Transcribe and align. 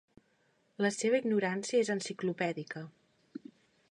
«la 0.85 0.89
seva 0.95 1.19
ignorància 1.23 1.81
és 1.85 1.93
enciclopèdica». 1.97 2.85